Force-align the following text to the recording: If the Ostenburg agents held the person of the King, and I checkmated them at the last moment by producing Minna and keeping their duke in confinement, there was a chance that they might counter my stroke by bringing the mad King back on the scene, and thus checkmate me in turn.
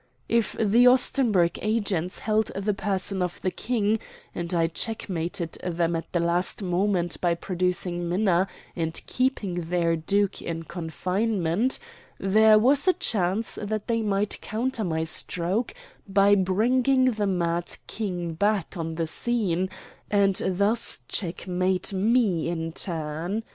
If 0.29 0.53
the 0.59 0.85
Ostenburg 0.87 1.59
agents 1.61 2.17
held 2.17 2.47
the 2.55 2.73
person 2.73 3.21
of 3.21 3.39
the 3.43 3.51
King, 3.51 3.99
and 4.33 4.51
I 4.51 4.65
checkmated 4.65 5.59
them 5.61 5.95
at 5.95 6.11
the 6.11 6.19
last 6.19 6.63
moment 6.63 7.21
by 7.21 7.35
producing 7.35 8.09
Minna 8.09 8.47
and 8.75 8.99
keeping 9.05 9.69
their 9.69 9.95
duke 9.95 10.41
in 10.41 10.63
confinement, 10.63 11.77
there 12.19 12.57
was 12.57 12.87
a 12.87 12.93
chance 12.93 13.59
that 13.61 13.85
they 13.85 14.01
might 14.01 14.41
counter 14.41 14.83
my 14.83 15.03
stroke 15.03 15.71
by 16.07 16.33
bringing 16.33 17.11
the 17.11 17.27
mad 17.27 17.77
King 17.85 18.33
back 18.33 18.75
on 18.75 18.95
the 18.95 19.05
scene, 19.05 19.69
and 20.09 20.41
thus 20.43 21.01
checkmate 21.09 21.93
me 21.93 22.49
in 22.49 22.71
turn. 22.71 23.43